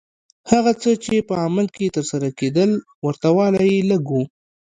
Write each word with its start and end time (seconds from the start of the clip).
هغه 0.51 0.71
څه 0.81 0.91
چې 1.03 1.15
په 1.27 1.33
عمل 1.45 1.67
کې 1.75 1.93
ترسره 1.95 2.29
کېدل 2.39 2.71
ورته 3.05 3.29
والی 3.37 3.67
یې 3.75 3.87
لږ 3.91 4.03
و. 4.13 4.17